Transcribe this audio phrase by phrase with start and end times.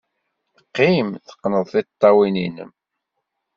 [0.65, 2.71] Qqim, teqqned tiṭṭawin-nnem.